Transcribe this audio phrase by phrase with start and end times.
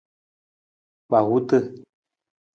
[1.05, 1.57] Kpahuta.